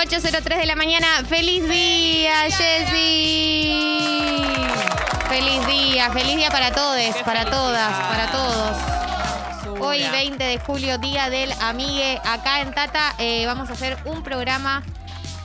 [0.00, 1.06] 8.03 de la mañana.
[1.28, 3.92] ¡Feliz día, Jessy!
[5.28, 6.10] ¡Feliz día!
[6.10, 8.78] ¡Feliz día para todos, para todas, para todos!
[9.78, 12.18] Hoy, 20 de julio, Día del Amigue.
[12.24, 14.82] Acá en Tata eh, vamos a hacer un programa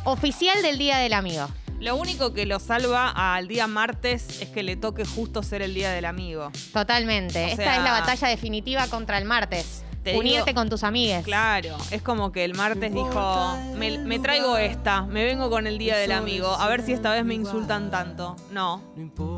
[0.06, 1.50] oficial del Día del Amigo.
[1.82, 5.74] Lo único que lo salva al día martes es que le toque justo ser el
[5.74, 6.54] día del amigo.
[6.72, 7.44] Totalmente.
[7.44, 9.84] O Esta es la batalla definitiva contra el martes.
[10.06, 11.24] Te digo- Unirte con tus amigues.
[11.26, 15.80] Claro, es como que el martes dijo, me, me traigo esta, me vengo con el
[15.80, 18.36] día del amigo, a ver si esta vez me insultan tanto.
[18.52, 18.82] No,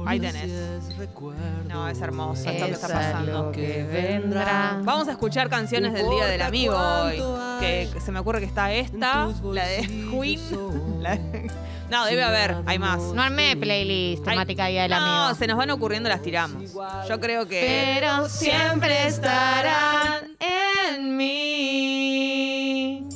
[0.05, 0.51] ahí tenés.
[1.69, 3.43] No, es hermoso esto que está pasando.
[3.45, 4.79] lo que vendrá.
[4.83, 7.21] Vamos a escuchar canciones del Día del Amigo hoy.
[7.61, 10.39] Que, que se me ocurre que está esta, la de Queen.
[11.07, 11.51] La de-
[11.89, 12.99] No, debe haber, hay más.
[12.99, 15.39] No armé playlist temática Día del no, Amigo.
[15.39, 16.73] se nos van ocurriendo, las tiramos.
[17.07, 17.95] Yo creo que.
[18.01, 23.07] Pero siempre estarán en mí.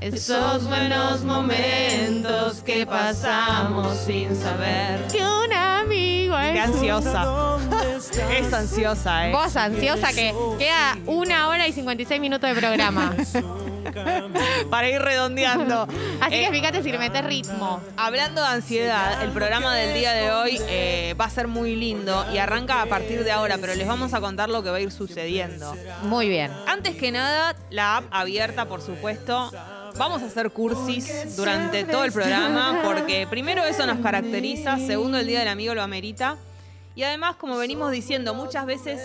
[0.00, 7.56] Esos buenos momentos que pasamos sin saber que un amigo Qué es ansiosa.
[8.36, 9.32] es ansiosa, ¿eh?
[9.32, 13.14] Vos ansiosa que queda una hora y 56 minutos de programa.
[14.70, 15.82] Para ir redondeando.
[16.20, 17.80] Así Eh, que fíjate si le metes ritmo.
[17.96, 22.24] Hablando de ansiedad, el programa del día de hoy eh, va a ser muy lindo
[22.32, 24.80] y arranca a partir de ahora, pero les vamos a contar lo que va a
[24.80, 25.76] ir sucediendo.
[26.02, 26.50] Muy bien.
[26.66, 29.50] Antes que nada, la app abierta, por supuesto.
[29.96, 35.26] Vamos a hacer cursis durante todo el programa porque primero eso nos caracteriza, segundo el
[35.28, 36.36] Día del Amigo lo amerita
[36.96, 39.00] y además, como venimos diciendo muchas veces,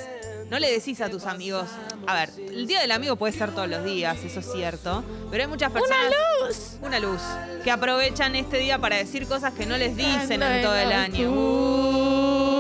[0.50, 1.70] no le decís a tus amigos,
[2.08, 5.44] a ver, el Día del Amigo puede ser todos los días, eso es cierto, pero
[5.44, 6.08] hay muchas personas...
[6.08, 6.78] ¡Una luz!
[6.82, 7.22] Una luz.
[7.64, 11.30] Que aprovechan este día para decir cosas que no les dicen en todo el año.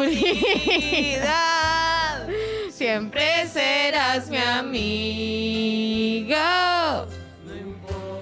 [2.71, 6.35] Siempre serás mi amigo.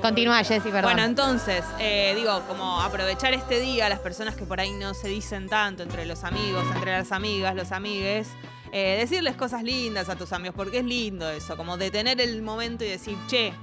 [0.02, 0.84] Continúa, Jessy, perdón.
[0.84, 5.10] Bueno, entonces, eh, digo, como aprovechar este día, las personas que por ahí no se
[5.10, 8.28] dicen tanto entre los amigos, entre las amigas, los amigues,
[8.72, 12.84] eh, decirles cosas lindas a tus amigos, porque es lindo eso, como detener el momento
[12.84, 13.54] y decir, che,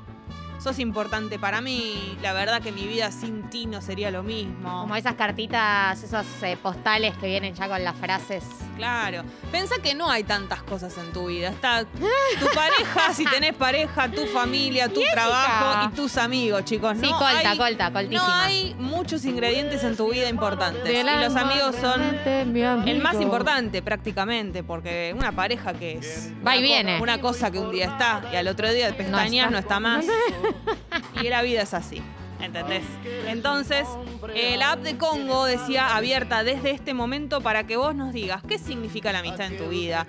[0.65, 4.81] sos importante para mí, la verdad que mi vida sin ti no sería lo mismo.
[4.81, 8.43] Como esas cartitas, esos eh, postales que vienen ya con las frases.
[8.79, 9.25] Claro.
[9.53, 11.51] Pensá que no hay tantas cosas en tu vida.
[11.51, 15.13] Está tu pareja, si tenés pareja, tu familia, tu Jessica.
[15.13, 16.97] trabajo y tus amigos, chicos.
[16.99, 18.27] Sí, no colta, hay, colta, coltísima.
[18.27, 20.91] No hay muchos ingredientes en tu vida importantes.
[20.91, 22.83] Y los amigos son amigo.
[22.87, 27.03] el más importante prácticamente, porque una pareja que es Va y viene.
[27.03, 30.07] una cosa que un día está y al otro día de pestañas no está, más.
[31.23, 32.03] y la vida es así.
[32.41, 32.83] ¿Entendés?
[33.27, 33.87] Entonces,
[34.35, 38.43] eh, la app de Congo decía abierta desde este momento para que vos nos digas
[38.47, 40.05] qué significa la amistad en tu vida,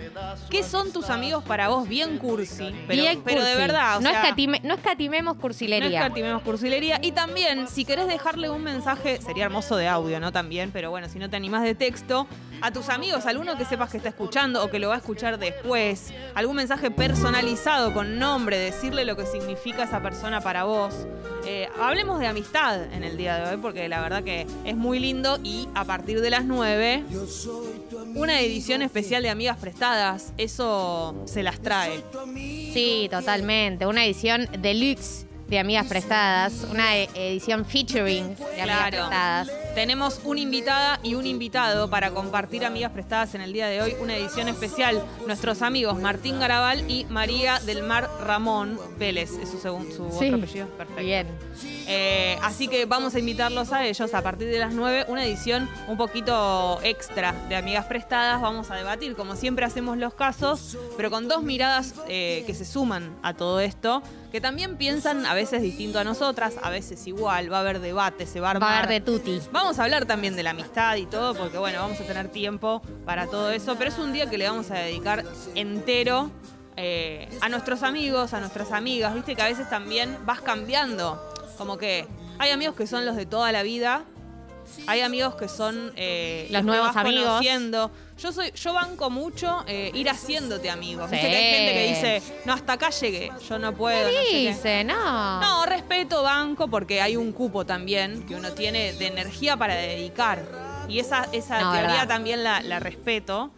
[0.49, 3.97] qué son tus amigos para vos, bien cursi, pero, Bien pero de verdad.
[3.97, 6.01] o no, sea, escatime- no escatimemos no cursilería.
[6.01, 6.99] escatimemos cursilería.
[7.01, 10.33] Y también, si querés dejarle un mensaje, sería hermoso de audio, ¿no?
[10.33, 12.27] También, pero bueno, si no te animás de texto,
[12.61, 15.37] a tus amigos, alguno que sepas que está escuchando o que lo va a escuchar
[15.37, 21.07] después, algún mensaje personalizado con nombre, decirle lo que significa esa persona para vos.
[21.45, 24.99] Eh, hablemos de amistad en el día de hoy, porque la verdad que es muy
[24.99, 27.03] lindo y a partir de las 9,
[28.15, 32.03] una edición especial de Amigas Prestadas, eso se las trae.
[32.73, 33.85] Sí, totalmente.
[33.85, 36.65] Una edición deluxe de Amigas Prestadas.
[36.71, 38.89] Una e- edición featuring de Amigas Claro.
[39.07, 39.49] Prestadas.
[39.75, 43.93] Tenemos una invitada y un invitado para compartir amigas prestadas en el día de hoy,
[43.99, 45.03] una edición especial.
[45.27, 50.27] Nuestros amigos Martín Garabal y María del Mar Ramón Vélez, es su, segun- su Sí.
[50.27, 50.67] otro apellido.
[50.69, 51.01] Perfecto.
[51.01, 51.27] Bien.
[51.87, 55.69] Eh, así que vamos a invitarlos a ellos a partir de las 9, una edición
[55.87, 58.41] un poquito extra de amigas prestadas.
[58.41, 62.65] Vamos a debatir, como siempre hacemos los casos, pero con dos miradas eh, que se
[62.65, 64.01] suman a todo esto,
[64.31, 68.25] que también piensan a veces distinto a nosotras, a veces igual, va a haber debate,
[68.25, 68.73] se va a Va armar.
[68.73, 69.39] a haber de tutti.
[69.51, 72.81] Vamos a hablar también de la amistad y todo, porque bueno, vamos a tener tiempo
[73.05, 75.23] para todo eso, pero es un día que le vamos a dedicar
[75.55, 76.31] entero
[76.77, 81.21] eh, a nuestros amigos, a nuestras amigas, viste que a veces también vas cambiando,
[81.57, 82.05] como que
[82.37, 84.03] hay amigos que son los de toda la vida,
[84.87, 87.25] hay amigos que son eh, Los que nuevos vas amigos.
[87.27, 87.91] conociendo.
[88.17, 91.11] Yo soy, yo banco mucho eh, ir haciéndote amigos.
[91.11, 91.31] Viste Sí.
[91.31, 91.87] que hay gente que
[92.19, 94.07] dice, no, hasta acá llegué, yo no puedo.
[94.07, 94.47] no sé qué".
[94.49, 95.41] Dice, no.
[95.41, 100.43] No, respeto banco porque hay un cupo también que uno tiene de energía para dedicar.
[100.87, 102.07] Y esa, esa No, teoría verdad.
[102.07, 103.51] también la, la respeto.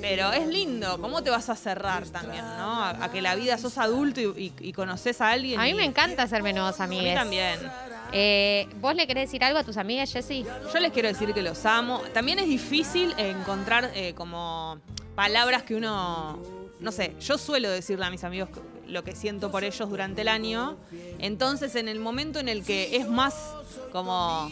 [0.00, 2.84] Pero es lindo, ¿cómo te vas a cerrar también, no?
[2.84, 5.58] A, a que la vida sos adulto y, y- y conoces a alguien.
[5.58, 7.14] A mí y- me encanta hacerme nuevos A mí amigos.
[7.16, 7.58] también.
[8.12, 10.44] Eh, ¿Vos le querés decir algo a tus amigas, Jessy?
[10.72, 12.02] Yo les quiero decir que los amo.
[12.12, 14.78] También es difícil encontrar eh, como
[15.14, 16.38] palabras que uno.
[16.78, 18.50] No sé, yo suelo decirle a mis amigos
[18.86, 20.76] lo que siento por ellos durante el año.
[21.18, 23.34] Entonces, en el momento en el que es más
[23.92, 24.50] como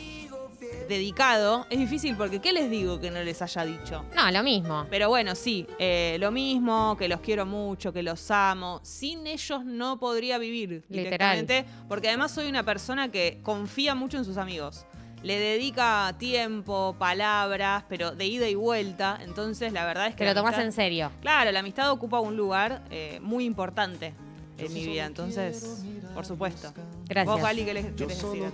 [0.91, 4.05] dedicado, es difícil porque ¿qué les digo que no les haya dicho?
[4.15, 4.87] No, lo mismo.
[4.91, 8.81] Pero bueno, sí, eh, lo mismo, que los quiero mucho, que los amo.
[8.83, 11.05] Sin ellos no podría vivir Literal.
[11.39, 14.85] directamente, porque además soy una persona que confía mucho en sus amigos.
[15.23, 19.19] Le dedica tiempo, palabras, pero de ida y vuelta.
[19.23, 20.19] Entonces, la verdad es que.
[20.19, 21.11] Te lo la tomás amistad- en serio.
[21.21, 24.15] Claro, la amistad ocupa un lugar eh, muy importante
[24.59, 25.05] en mi vida.
[25.07, 25.85] Entonces,
[26.15, 26.73] por supuesto.
[27.11, 27.35] Gracias.
[27.35, 28.45] Vos, Gali, ¿qué les decir?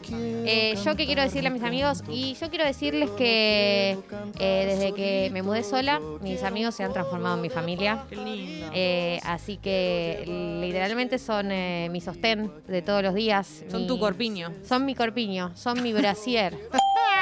[0.46, 3.98] Eh, yo que quiero decirle a mis amigos, y yo quiero decirles que
[4.38, 8.04] eh, desde que me mudé sola, mis amigos se han transformado en mi familia.
[8.08, 8.70] Qué lindo.
[8.72, 10.24] Eh, así que
[10.60, 13.62] literalmente son eh, mi sostén de todos los días.
[13.70, 14.50] Son mi- tu corpiño.
[14.64, 16.56] Son mi corpiño, son mi brasier.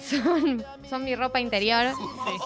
[0.00, 1.92] son, son mi ropa interior.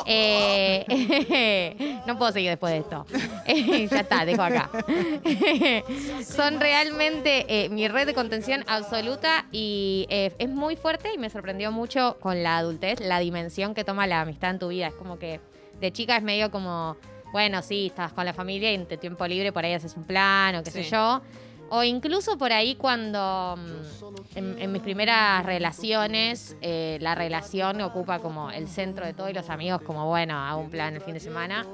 [0.06, 3.06] Eh, no puedo seguir después de esto.
[3.46, 4.70] Eh, ya está, dejo acá.
[6.24, 11.72] son realmente eh, mi red de contención absoluta y es muy fuerte y me sorprendió
[11.72, 14.88] mucho con la adultez la dimensión que toma la amistad en tu vida.
[14.88, 15.40] Es como que
[15.80, 16.96] de chica es medio como,
[17.32, 20.04] bueno, sí, estás con la familia y en tu tiempo libre por ahí haces un
[20.04, 21.20] plan o qué sé yo.
[21.70, 28.50] O incluso por ahí cuando mm, en, mis primeras relaciones eh, la relación ocupa como
[28.50, 31.20] el centro de todo y los amigos como bueno, hago un plan el fin de
[31.20, 31.66] semana.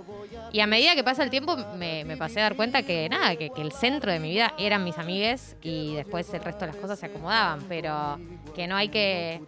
[0.52, 3.50] Y a medida que pasa el tiempo me, pasé a dar cuenta que nada, que,
[3.56, 6.98] el centro de mi vida eran mis amigues y después el resto de las cosas
[6.98, 8.18] se acomodaban, pero
[8.54, 9.42] que no hay que,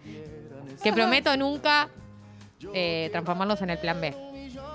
[0.83, 1.89] que prometo nunca
[2.75, 4.15] eh, transformarlos en el plan B.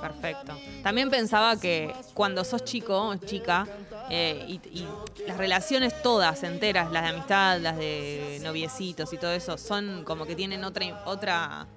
[0.01, 0.53] Perfecto.
[0.83, 3.67] También pensaba que cuando sos chico o chica,
[4.09, 4.87] eh, y,
[5.27, 10.25] las relaciones todas enteras, las de amistad, las de noviecitos y todo eso, son como
[10.25, 11.67] que tienen otra, otra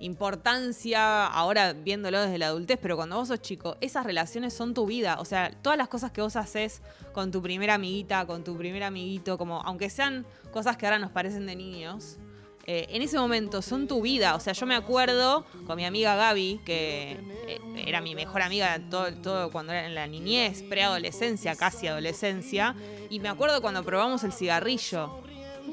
[0.00, 4.86] importancia ahora viéndolo desde la adultez, pero cuando vos sos chico, esas relaciones son tu
[4.86, 5.16] vida.
[5.20, 8.82] O sea, todas las cosas que vos haces con tu primera amiguita, con tu primer
[8.82, 12.18] amiguito, como aunque sean cosas que ahora nos parecen de niños,
[12.66, 14.34] eh, en ese momento son tu vida.
[14.34, 17.12] O sea, yo me acuerdo con mi amiga Gaby, que
[17.46, 22.74] eh, era mi mejor amiga todo, todo cuando era en la niñez, preadolescencia, casi adolescencia.
[23.10, 25.22] Y me acuerdo cuando probamos el cigarrillo,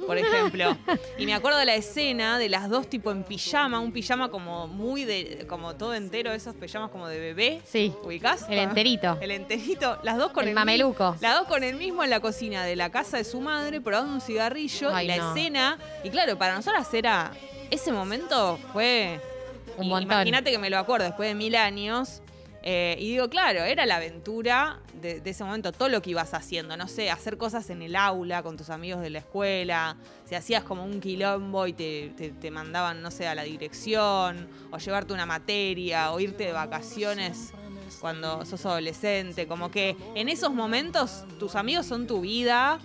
[0.08, 0.78] por ejemplo.
[1.18, 4.68] Y me acuerdo de la escena de las dos tipo en pijama, un pijama como
[4.68, 7.62] muy de, como todo entero, esos pijamas como de bebé.
[7.66, 8.46] Sí, ¿Ubicás?
[8.50, 9.18] el enterito.
[9.22, 11.16] El enterito, las dos con El el, mameluco.
[11.22, 14.14] Las dos con el mismo en la cocina de la casa de su madre, probando
[14.14, 15.36] un cigarrillo Ay, y la no.
[15.36, 15.78] escena.
[16.04, 17.32] Y claro, para nosotras era.
[17.70, 19.20] Ese momento fue.
[19.78, 20.04] Un montón.
[20.04, 22.22] Imagínate que me lo acuerdo después de mil años.
[22.64, 26.36] eh, y digo, claro, era la aventura de, de ese momento, todo lo que ibas
[26.36, 26.78] haciendo.
[26.78, 29.98] No sé, hacer cosas en el aula con tus amigos de la escuela.
[30.26, 34.48] Si hacías como un quilombo y te, te- te mandaban, no sé, a la dirección.
[34.70, 36.12] O llevarte una materia.
[36.12, 37.52] O irte de vacaciones
[38.00, 39.48] cuando sos adolescente.
[39.48, 42.80] Como que en esos momentos tus amigos son tu vida.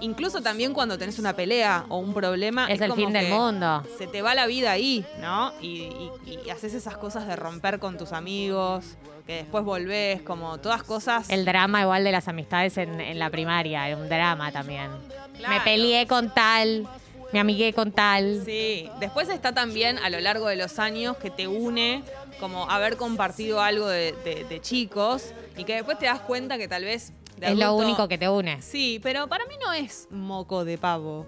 [0.00, 2.66] Incluso también cuando tenés una pelea o un problema.
[2.66, 3.84] Es el como fin del que mundo.
[3.98, 5.52] Se te va la vida ahí, ¿no?
[5.60, 5.88] Y,
[6.26, 8.84] y- y haces esas cosas de romper con tus amigos,
[9.26, 11.28] que después volvés, como todas cosas.
[11.30, 14.90] El drama igual de las amistades en, en la primaria, era un drama también.
[15.36, 15.54] Claro.
[15.54, 16.88] Me peleé con tal,
[17.32, 18.42] me amigué con tal.
[18.44, 22.02] Sí, después está también a lo largo de los años que te une
[22.40, 26.68] como haber compartido algo de, de- de chicos y que después te das cuenta que
[26.68, 27.12] tal vez...
[27.40, 28.60] de es lo único que te une.
[28.62, 31.26] Sí, pero para mí no es moco de pavo.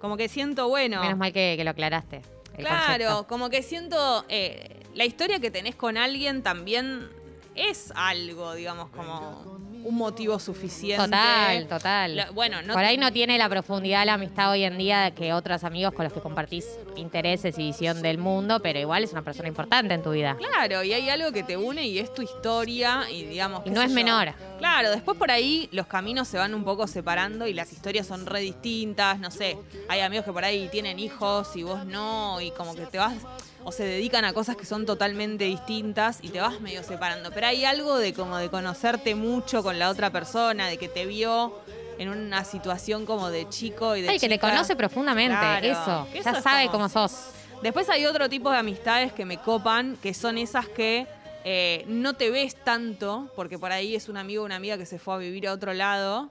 [0.00, 1.00] Como que siento, bueno...
[1.02, 2.22] Menos mal que, que lo aclaraste.
[2.56, 3.26] Claro, concepto.
[3.26, 7.08] como que siento eh, la historia que tenés con alguien también
[7.54, 11.02] es algo, digamos, como un motivo suficiente.
[11.04, 12.16] Total, total.
[12.16, 15.32] La- bueno, no Por ahí no tiene la profundidad la amistad hoy en día que
[15.32, 19.22] otros amigos con los que compartís intereses y visión del mundo, pero igual es una
[19.22, 20.36] persona importante en tu vida.
[20.36, 23.62] Claro, y hay algo que te une y es tu historia y digamos...
[23.66, 23.94] Y no es yo.
[23.94, 24.34] menor.
[24.58, 28.26] Claro, después por ahí los caminos se van un poco separando y las historias son
[28.26, 29.56] re distintas, no sé,
[29.88, 33.14] hay amigos que por ahí tienen hijos y vos no, y como que te vas
[33.64, 37.30] o se dedican a cosas que son totalmente distintas y te vas medio separando.
[37.30, 41.06] Pero hay algo de como de conocerte mucho con la otra persona, de que te
[41.06, 41.52] vio
[41.98, 44.48] en una situación como de chico y de Ay, que te chica.
[44.50, 46.08] conoce profundamente, Claro, eso.
[46.14, 47.26] Ya eso sabe como- cómo sos.
[47.62, 51.06] Después hay otro tipo de amistades que me copan, que son esas que
[51.44, 54.84] eh, no te ves tanto, porque por ahí es un amigo o una amiga que
[54.86, 56.30] se fue a vivir a otro lado.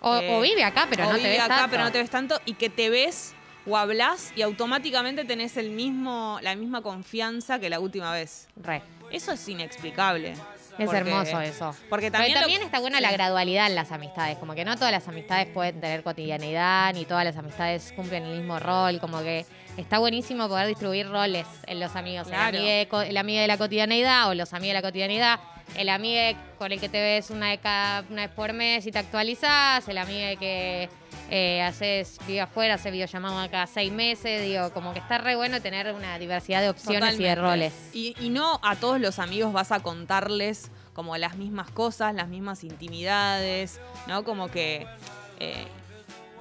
[0.00, 1.70] O, Eh, o vive acá, pero o no te vive ves acá, tanto.
[1.70, 3.34] pero no te ves tanto, y que te ves
[3.66, 8.48] o hablas y automáticamente tenés el mismo, la misma confianza que la última vez.
[8.56, 8.82] Re.
[9.10, 10.32] Eso es inexplicable.
[10.32, 11.76] Es porque- hermoso eso.
[11.88, 14.74] Porque Pero también, también, lo- está buena la gradualidad en las amistades, como que no
[14.74, 19.20] todas las amistades pueden tener cotidianidad, ni todas las amistades cumplen el mismo rol, como
[19.22, 22.58] que está buenísimo poder distribuir roles en los amigos, Claro.
[22.58, 25.40] el, amigo de, el amigo de la cotidianidad o los amigos de la cotidianidad.
[25.76, 28.92] El amigo con el que te ves una vez, cada- una vez por mes y
[28.92, 30.88] te actualizás, el amigo que
[31.30, 35.60] eh, haces vive afuera, hace videollamada cada seis meses, digo, como que está re bueno
[35.62, 37.72] tener una diversidad de opciones y de roles.
[37.92, 42.28] Y, y no a todos los amigos vas a contarles como las mismas cosas, las
[42.28, 44.22] mismas intimidades, ¿no?
[44.24, 44.86] Como que.
[45.40, 45.66] eh,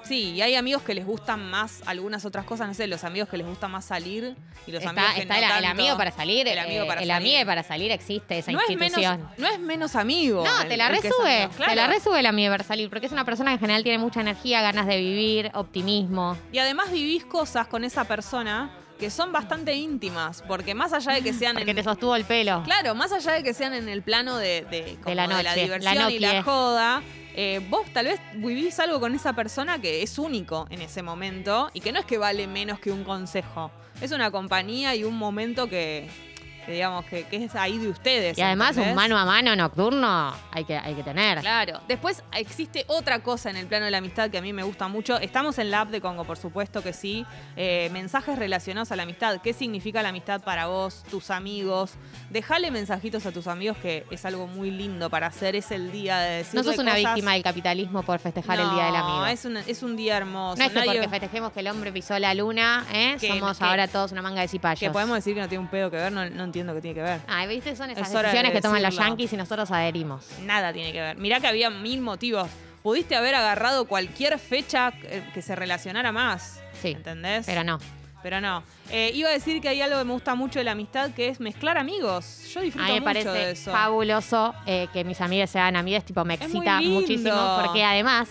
[0.04, 3.30] sí, y hay amigos que les gustan más algunas otras cosas, no sé, los amigos
[3.30, 4.36] que les gusta más salir
[4.68, 5.70] y los amigos Está, que está no el, el tanto.
[5.82, 7.34] amigo para salir, El amigo eh, para el salir.
[7.36, 9.18] amigo para salir existe esa no es, institución.
[9.20, 10.44] menos, no es menos amigo.
[10.46, 11.50] No, el- te la el resube.
[11.68, 13.98] Te la resube el amigo para salir, porque es una persona que en general tiene
[13.98, 16.38] mucha energía, ganas de vivir, optimismo.
[16.52, 21.22] Y además vivís cosas con esa persona que son bastante íntimas, porque más allá de
[21.22, 22.62] que sean Porque en, te sostuvo el pelo.
[22.64, 25.44] Claro, más allá de que sean en el plano de, de, como la de la
[25.50, 27.02] noche, diversión la y la joda,
[27.36, 31.70] eh, vos tal vez vivís algo con esa persona que es único en ese momento
[31.74, 33.72] y que no es que vale menos que un consejo.
[34.02, 36.33] Es una compañía y un momento que, que
[36.68, 38.38] digamos, que, que es ahí de ustedes.
[38.38, 38.96] Y además un ¿entendés?
[38.96, 41.40] mano a mano nocturno hay que, hay que tener.
[41.40, 41.82] Claro.
[41.88, 44.88] Después existe otra cosa en el plano de la amistad que a mí me gusta
[44.88, 45.18] mucho.
[45.20, 47.26] Estamos en la app de Congo, por supuesto que sí.
[47.56, 49.42] Eh, mensajes relacionados a la amistad.
[49.42, 51.92] ¿Qué significa la amistad para vos, tus amigos?
[52.30, 55.56] Dejale mensajitos a tus amigos que es algo muy lindo para hacer.
[55.56, 56.56] Es el día de decir.
[56.56, 59.18] No sos una víctima del capitalismo por festejar el Día del Amigo.
[59.20, 60.58] No, es un, es un día hermoso.
[60.58, 63.18] No es que Nadie- porque festejemos que el hombre pisó la luna, ¿eh?
[63.20, 64.80] Que- somos que- ahora todos una manga de cipayos.
[64.80, 66.96] que podemos decir que no tiene un pedo que ver, no, no entiendo qué tiene
[66.96, 67.22] que ver.
[67.28, 69.10] Ay, viste, son esas Es hora de decisiones que toman los decirlo.
[69.10, 70.28] yankees y nosotros adherimos.
[70.44, 71.18] Nada tiene que ver.
[71.18, 72.48] Mirá que había mil motivos.
[72.84, 76.62] Pudiste haber agarrado cualquier fecha eh, que se relacionara más.
[76.80, 77.46] Sí, ¿Entendés?
[77.48, 77.80] pero no.
[78.22, 78.64] Pero no.
[78.92, 81.28] Eh, iba a decir que hay algo que me gusta mucho de la amistad, que
[81.30, 82.44] es mezclar amigos.
[82.54, 83.72] Yo disfruto A mí me mucho de parece eso.
[83.72, 87.02] fabuloso eh, que mis amigas sean amigas, tipo me Es excita lindo.
[87.02, 88.30] muchísimo, porque además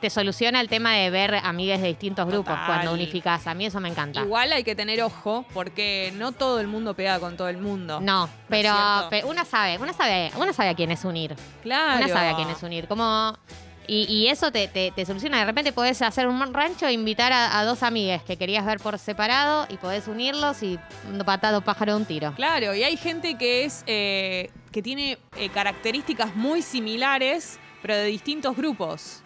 [0.00, 2.66] te soluciona el tema de ver amigues de distintos grupos Total.
[2.66, 3.46] cuando unificás.
[3.46, 4.20] A mí eso me encanta.
[4.22, 8.00] Igual hay que tener ojo, porque no todo el mundo pega con todo el mundo.
[8.00, 8.72] No, pero,
[9.26, 11.34] una sabe, una sabe, una sabe a quién es unir.
[11.62, 11.98] Claro.
[12.04, 12.88] Una sabe a quién es unir.
[12.88, 13.36] Como
[13.86, 15.38] y, y eso te, te- te soluciona.
[15.40, 18.78] De repente podés hacer un rancho e invitar a, a dos amigues que querías ver
[18.78, 20.78] por separado y podés unirlos y
[21.26, 22.32] patado pájaro de un tiro.
[22.36, 28.04] Claro, y hay gente que es eh, que tiene eh, características muy similares, pero de
[28.04, 29.22] distintos grupos.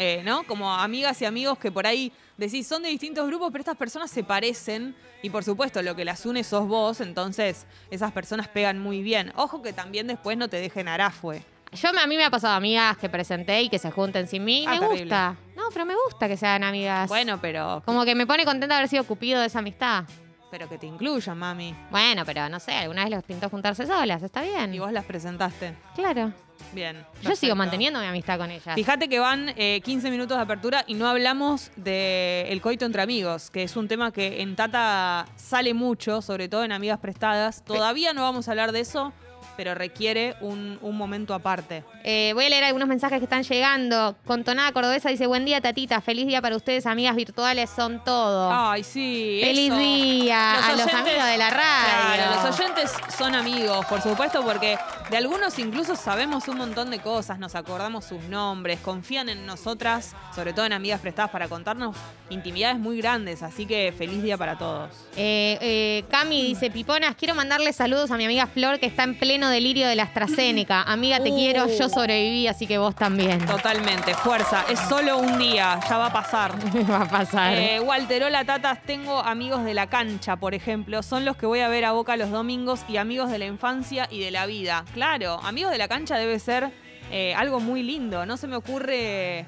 [0.00, 0.44] Eh, ¿No?
[0.44, 4.10] Como amigas y amigos que por ahí decís son de distintos grupos, pero estas personas
[4.10, 4.94] se parecen.
[5.22, 9.32] Y por supuesto, lo que las une sos vos, entonces esas personas pegan muy bien.
[9.34, 11.42] Ojo que también después no te dejen arafue.
[11.72, 14.64] Yo a mí me ha pasado amigas que presenté y que se junten sin mí.
[14.66, 15.02] Ah, me terrible.
[15.02, 15.36] gusta.
[15.56, 17.08] No, pero me gusta que sean amigas.
[17.08, 20.04] Bueno, pero, Como que me pone contenta haber sido cupido de esa amistad.
[20.50, 21.74] pero que te incluyan, mami.
[21.90, 24.72] Bueno, pero no sé, alguna vez los pintó juntarse solas, está bien.
[24.72, 25.74] Y vos las presentaste.
[25.94, 26.32] Claro.
[26.72, 27.04] Bien.
[27.22, 28.74] Yo sigo manteniendo mi amistad con ellas.
[28.74, 33.02] Fíjate que van eh, 15 minutos de apertura y no hablamos de el coito entre
[33.02, 37.64] amigos, que es un tema que en Tata sale mucho, sobre todo en amigas prestadas.
[37.64, 39.12] Todavía no vamos a hablar de eso,
[39.58, 41.82] pero requiere un, un momento aparte.
[42.04, 44.14] Eh, voy a leer algunos mensajes que están llegando.
[44.24, 46.00] Con tonada cordobesa dice, buen día, tatita.
[46.00, 48.52] Feliz día para ustedes, amigas virtuales, son todo.
[48.52, 49.40] Ay, sí.
[49.42, 49.80] Feliz eso.
[49.80, 52.14] día a los amigos de la radio.
[52.14, 54.78] Claro, los oyentes son amigos, por supuesto, porque
[55.10, 60.14] de algunos incluso sabemos un montón de cosas, nos acordamos sus nombres, confían en nosotras,
[60.36, 61.96] sobre todo en amigas prestadas, para contarnos
[62.30, 63.42] intimidades muy grandes.
[63.42, 64.90] Así que feliz día para todos.
[65.16, 69.18] Eh, eh, Cami dice, Piponas, quiero mandarle saludos a mi amiga Flor que está en
[69.18, 70.82] pleno delirio de la AstraZeneca.
[70.82, 71.34] Amiga, te Uh.
[71.36, 73.44] quiero, yo sobreviví, así que vos también.
[73.46, 74.64] Totalmente, fuerza.
[74.70, 76.52] Es solo un día, ya va a pasar.
[76.90, 77.54] Va a pasar.
[77.54, 81.60] Eh, Walter, hola tatas, tengo amigos de la cancha, por ejemplo, son los que voy
[81.60, 84.84] a ver a Boca los domingos y amigos de la infancia y de la vida.
[84.94, 86.70] Claro, amigos de la cancha debe ser
[87.10, 89.46] eh, algo muy lindo, no se me ocurre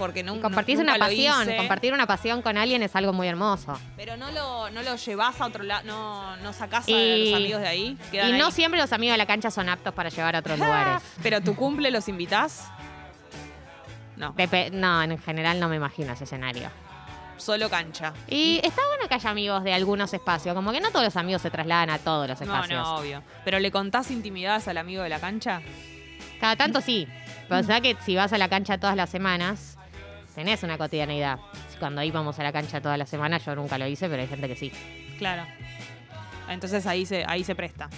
[0.00, 3.12] porque Y compartís nunca una lo pasión, hice, compartir una pasión con alguien es algo
[3.12, 3.78] muy hermoso.
[3.96, 7.36] pero no lo, no lo llevas a otro lado, no, no sacás a Y- los
[7.36, 7.98] amigos de ahí.
[8.10, 8.52] quedan Y no ahí.
[8.52, 11.02] siempre los amigos de la cancha son aptos para llevar a otros lugares.
[11.22, 12.64] Pero tu cumple los invitás?
[14.16, 16.70] No, Depe- no, en general no me imagino ese escenario.
[17.36, 18.12] solo cancha.
[18.28, 21.40] Y está bueno que haya amigos de algunos espacios, como que no todos los amigos
[21.40, 22.82] se trasladan a todos los No, espacios.
[22.82, 23.22] no, obvio.
[23.46, 25.62] Pero le contás intimidades al amigo de la cancha.
[26.38, 27.06] Cada tanto sí.
[27.48, 29.78] Pero sabes que si vas a la cancha todas las semanas,
[30.34, 31.38] tenés una cotidianidad.
[31.78, 34.48] Cuando íbamos a la cancha todas las semanas, yo nunca lo hice, pero hay gente
[34.48, 34.72] que sí.
[35.18, 35.44] Claro.
[36.48, 37.88] Entonces ahí se, ahí se presta.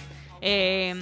[0.45, 0.93] Eh,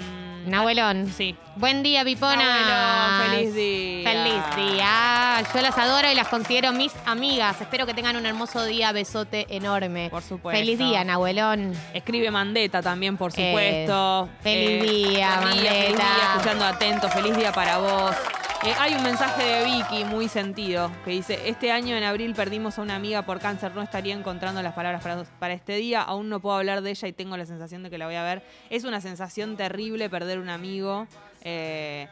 [0.46, 1.12] Nahuelón.
[1.12, 1.36] Sí.
[1.56, 3.24] Buen día, Pipona.
[3.32, 4.04] Feliz día.
[4.12, 5.44] Feliz día.
[5.54, 7.60] Yo las adoro y las considero mis amigas.
[7.60, 8.92] Espero que tengan un hermoso día.
[8.92, 10.10] Besote enorme.
[10.12, 10.60] Por supuesto.
[10.60, 11.74] Feliz día, Nahuelón.
[11.94, 14.30] Escribe Mandeta también, por Eh, supuesto.
[14.44, 16.04] feliz día, buen Feliz Mandeta.
[16.04, 17.10] día, escuchando atento.
[17.10, 18.16] Feliz día para vos.
[18.64, 22.78] Eh, hay un mensaje de Vicky muy sentido que dice, este año en abril perdimos
[22.78, 26.30] a una amiga por cáncer, no estaría encontrando las palabras para, para este día, aún
[26.30, 28.44] no puedo hablar de ella y tengo la sensación de que la voy a ver.
[28.70, 31.08] Es una sensación terrible perder un amigo.
[31.44, 32.08] eh,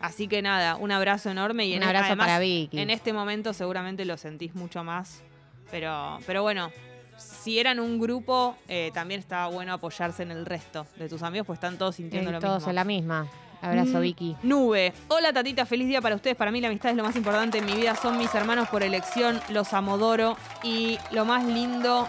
[0.00, 2.80] así que nada, un abrazo enorme y Un en, abrazo además, para Vicky.
[2.80, 5.22] en este momento seguramente lo sentís mucho más.
[5.70, 6.72] Pero, pero bueno,
[7.16, 11.46] si eran un grupo, eh, también estaba bueno apoyarse en el resto de tus amigos,
[11.46, 12.70] pues están todos sintiendo lo todos mismo.
[12.70, 13.28] en la misma.
[13.62, 14.36] Abrazo, Mm, Vicky.
[14.42, 14.92] Nube.
[15.08, 16.36] Hola tatita, feliz día para ustedes.
[16.36, 17.94] Para mí la amistad es lo más importante en mi vida.
[17.94, 20.36] Son mis hermanos por elección, los amodoro.
[20.64, 22.08] Y lo más lindo,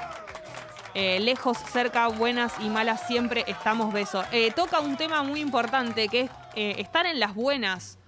[0.96, 4.26] eh, lejos, cerca, buenas y malas, siempre estamos besos.
[4.32, 8.00] Eh, toca un tema muy importante que es eh, estar en las buenas.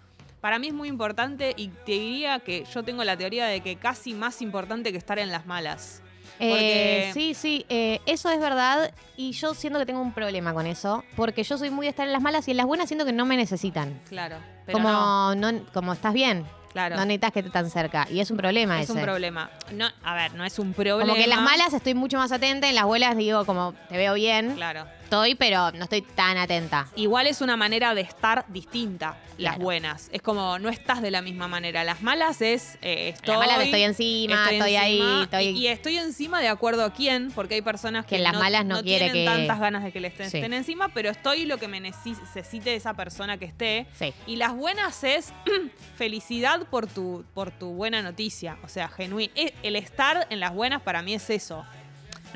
[0.41, 3.75] Para mí es muy importante y te diría que yo tengo la teoría de que
[3.77, 6.01] casi más importante que estar en las malas.
[6.37, 10.53] Porque- Eh, sí, sí, eh, eso es verdad y yo siento que tengo un problema
[10.53, 12.87] con eso, porque yo soy muy de estar en las malas y en las buenas
[12.87, 13.99] siento que no me necesitan.
[14.09, 14.37] Claro.
[14.65, 16.95] Pero como, no, no, como estás bien, claro.
[16.97, 18.07] no necesitas que esté tan cerca.
[18.11, 18.97] Y es un problema es ese.
[18.97, 19.49] un problema.
[19.71, 21.01] No, a ver, no es un problema.
[21.03, 23.95] Como que en las malas estoy mucho más atenta, en las buenas digo como te
[23.97, 24.85] veo bien, Claro.
[25.23, 26.87] Estoy, pero no estoy tan atenta.
[26.95, 29.63] Igual es una manera de estar distinta, las Claro.
[29.63, 30.09] buenas.
[30.13, 31.83] Es como no estás de la misma manera.
[31.83, 33.33] Las malas es eh, estoy.
[33.33, 35.43] En las malas estoy encima, estoy, ahí, estoy...
[35.45, 38.65] Y, y estoy encima de acuerdo a quién, porque hay personas que, Que las malas
[38.65, 40.37] no quiere tienen que- tantas ganas de que le estén, Sí.
[40.37, 43.87] estén encima, pero estoy lo que me necesi- necesite esa persona que esté.
[43.97, 44.13] Sí.
[44.27, 45.33] Y las buenas es
[45.95, 48.57] felicidad por tu, por tu buena noticia.
[48.63, 49.33] O sea, genuino.
[49.63, 51.65] El estar en las buenas para mí es eso.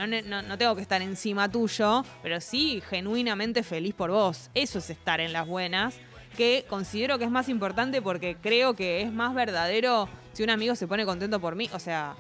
[0.08, 4.50] No, no- no tengo que estar encima tuyo, pero sí genuinamente feliz por vos.
[4.54, 5.96] Eso es estar en las buenas,
[6.38, 10.76] que considero que es más importante porque creo que es más verdadero si un amigo
[10.76, 11.70] se pone contento por mí.
[11.74, 12.16] O sea,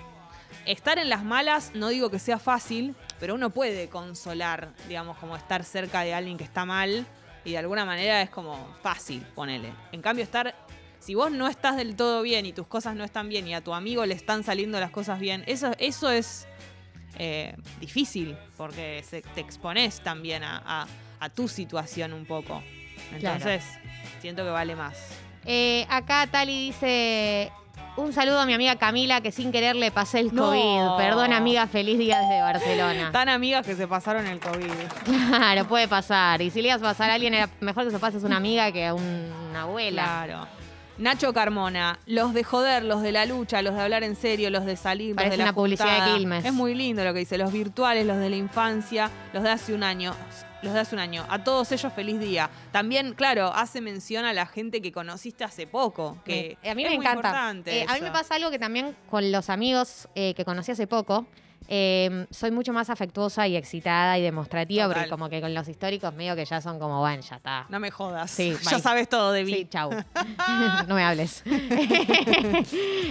[0.65, 5.36] estar en las malas no digo que sea fácil, pero uno puede consolar, digamos, como
[5.38, 7.05] estar cerca de alguien que está mal
[7.45, 9.71] y de alguna manera es como fácil, ponele.
[9.91, 10.53] En cambio, estar...
[11.00, 13.62] Si vos no estás del todo bien y tus cosas no están bien y a
[13.63, 16.45] tu amigo le están saliendo las cosas bien, eso, eso es
[17.18, 20.88] eh, difícil porque se- te expones también a, a-
[21.20, 22.62] a tu situación un poco.
[23.13, 23.63] Entonces,
[24.22, 24.98] siento que vale más.
[25.46, 27.51] Eh, acá Tali dice.
[27.98, 30.46] Un saludo a mi amiga Camila, que sin querer le pasé el No.
[30.51, 30.98] COVID.
[31.04, 33.10] Perdón, amiga, feliz día desde Barcelona.
[33.12, 34.72] Tan amigas que se pasaron el COVID.
[35.04, 36.41] Claro, puede pasar.
[36.41, 38.72] Y si le ibas a pasar a alguien, era mejor que se pases una amiga
[38.72, 40.04] que a un- una abuela.
[40.04, 40.48] Claro.
[40.99, 44.65] Nacho Carmona, los de joder, los de la lucha, los de hablar en serio, los
[44.65, 46.17] de salir, Parece los de la una publicidad de.
[46.17, 46.43] Quilmes.
[46.43, 49.73] Es muy lindo lo que dice, los virtuales, los de la infancia, los de hace
[49.73, 50.13] un año.
[50.62, 51.25] Los de hace un año.
[51.29, 52.49] A todos ellos feliz día.
[52.73, 56.17] También, claro, hace mención a la gente que conociste hace poco.
[56.25, 57.29] Que a mí es me muy encanta.
[57.29, 58.03] importante Eh, a mí eso.
[58.03, 61.25] me pasa algo que también con los amigos eh, que conocí hace poco,
[61.67, 64.95] eh, soy mucho más afectuosa y excitada y demostrativa, Total.
[65.04, 67.65] porque como que con los históricos medio que ya son como, bueno, ya está.
[67.69, 68.32] No me jodas.
[68.32, 68.80] Sí, ya bye.
[68.82, 69.54] sabes todo de mí.
[69.54, 69.91] Sí, chau.
[70.88, 71.43] no me hables.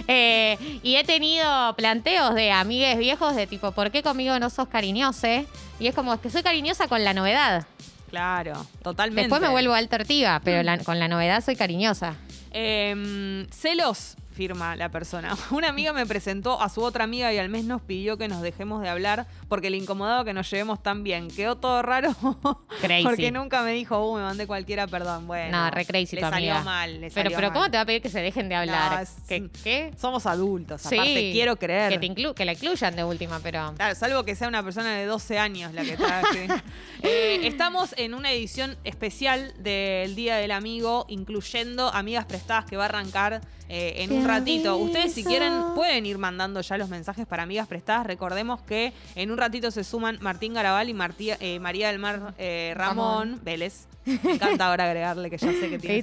[0.07, 4.67] Eh, y he tenido planteos de amigues viejos de tipo, ¿por qué conmigo no sos
[4.67, 5.43] cariñosa?
[5.79, 7.65] Y es como, es que soy cariñosa con la novedad.
[8.09, 9.21] Claro, totalmente.
[9.21, 12.15] Después me vuelvo alta ortiga, pero la- con la novedad soy cariñosa.
[12.51, 15.35] Em, celos, firma la persona.
[15.51, 18.41] Una amiga me presentó a su otra amiga y al mes nos pidió que nos
[18.41, 21.27] dejemos de hablar porque le incomodaba que nos llevemos tan bien.
[21.27, 22.15] Quedó todo raro
[22.81, 23.03] Crazy.
[23.03, 25.27] porque nunca me dijo, uh, me mandé cualquiera, perdón.
[25.27, 26.63] Bueno, No, re crazy le tu salió amiga.
[26.63, 27.01] mal.
[27.01, 27.51] le Pero, pero mal.
[27.53, 28.93] ¿cómo te va a pedir que se dejen de hablar?
[28.93, 29.49] No, es- ¿Qué?
[29.61, 29.93] qué?
[29.99, 31.91] Somos adultos, Sí, aparte quiero creer.
[31.91, 33.73] Que, te inclu- que la incluyan de última, pero...
[33.75, 36.47] Claro, salvo que sea una persona de 12 años la que traje.
[37.01, 42.83] Eh, estamos en una edición especial del Día del Amigo, incluyendo amigas prestadas que va
[42.83, 44.75] a arrancar eh, en un ratito.
[44.77, 48.05] Ustedes, si quieren, pueden ir mandando ya los mensajes para amigas prestadas.
[48.07, 52.33] Recordemos que en un ratito se suman Martín Garabal y Martí- eh, María del Mar
[52.37, 53.85] eh, Ramón, Vélez.
[54.05, 55.97] Me encanta ahora agregarle que ya sé que tiene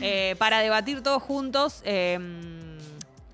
[0.00, 1.82] eh, para debatir todos juntos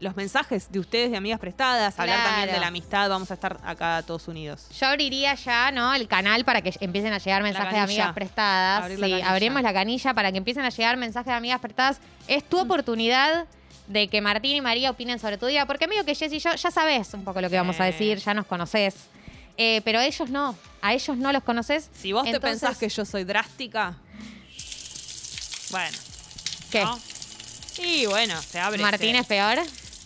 [0.01, 2.31] los mensajes de ustedes de amigas prestadas, hablar Claro.
[2.31, 4.67] también de la amistad, vamos a estar acá todos unidos.
[4.79, 5.95] Yo abriría ya, ¿no?
[5.95, 8.83] El canal para que empiecen a llegar mensajes de amigas prestadas.
[8.85, 9.31] Abrir la sí, canilla.
[9.31, 11.99] abrimos la canilla para que empiecen a llegar mensajes de amigas prestadas.
[12.27, 13.45] Es tu oportunidad
[13.89, 16.55] de que Martín y María opinen sobre tu día, porque medio que Jess y yo
[16.55, 18.95] ya sabes un poco lo que vamos a decir, ya nos conoces.
[19.59, 21.91] Eh, pero ellos no, a ellos no los conoces.
[21.95, 23.97] Si vos te pensás que yo soy drástica,
[25.71, 25.97] bueno,
[26.71, 26.85] ¿Qué?
[26.85, 26.99] ¿no?
[27.83, 28.81] Y bueno, se abre.
[28.81, 29.59] ¿Martín es peor?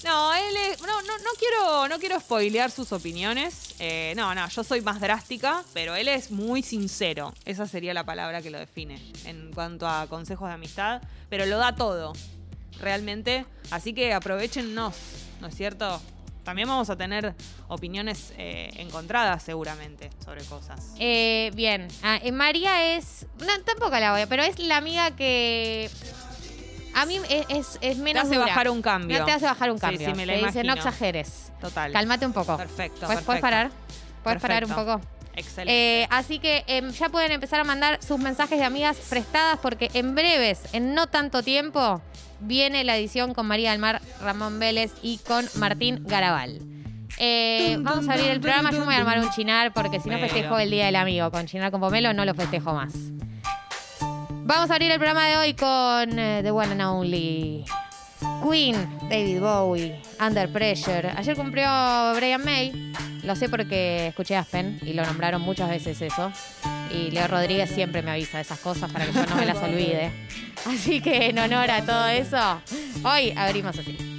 [0.05, 3.75] No, él es- no, no, no quiero, no quiero spoilear sus opiniones.
[3.79, 7.33] Eh, no, no, yo soy más drástica, pero él es muy sincero.
[7.47, 11.01] Esa sería la palabra que lo define en cuanto a consejos de amistad.
[11.31, 12.13] Pero lo da todo,
[12.81, 13.47] realmente.
[13.71, 14.95] Así que aprovechenos,
[15.41, 16.01] ¿no es cierto?
[16.45, 17.35] También vamos a tener
[17.69, 20.93] opiniones eh, encontradas seguramente sobre cosas.
[20.99, 23.25] Eh, bien, Ah, eh, María es.
[23.65, 25.89] Tampoco la voy a, pero es la amiga que.
[26.95, 28.47] A mí es, es, es Te menos hace dura.
[28.47, 29.19] bajar un cambio.
[29.19, 30.09] No te hace bajar un cambio.
[30.09, 30.75] sí, me la te dice, no imagino.
[30.75, 31.53] exageres.
[31.61, 31.93] Total.
[31.93, 32.57] Cálmate un poco.
[32.57, 33.27] Perfecto, ¿Puedes, perfecto.
[33.27, 33.71] puedes parar?
[34.23, 35.01] ¿Puedes parar un poco?
[35.37, 36.03] Excelente.
[36.03, 39.91] Eh, así que em, ya pueden empezar a mandar sus mensajes de amigas prestadas porque
[39.95, 42.01] en breves, en no tanto tiempo,
[42.41, 46.61] viene la edición con María del Mar, Ramón Vélez y con Martín Garabal.
[47.19, 48.71] Eh, vamos a abrir el programa.
[48.73, 51.31] Yo me voy a armar un chinar porque si no festejo el Día del Amigo.
[51.31, 52.93] Con chinar con pomelo no lo festejo más.
[54.47, 57.65] Vamos a abrir el programa de hoy con eh, The One and Only.
[58.47, 58.77] Queen,
[59.09, 61.15] David Bowie, Under Pressure.
[61.17, 61.67] Ayer cumplió
[62.15, 62.93] Brian May.
[63.23, 66.31] Lo sé porque escuché Aspen y lo nombraron muchas veces eso.
[66.91, 69.57] Y Leo Rodríguez siempre me avisa de esas cosas para que yo no me las
[69.63, 70.13] olvide.
[70.67, 72.61] Así que en honor a todo eso,
[73.03, 74.14] hoy abrimos así.